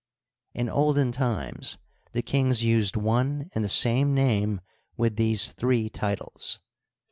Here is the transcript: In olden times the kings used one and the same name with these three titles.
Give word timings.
In 0.55 0.67
olden 0.67 1.11
times 1.11 1.77
the 2.11 2.23
kings 2.23 2.63
used 2.63 2.95
one 2.97 3.51
and 3.53 3.63
the 3.63 3.69
same 3.69 4.15
name 4.15 4.59
with 4.97 5.15
these 5.15 5.51
three 5.51 5.89
titles. 5.91 6.59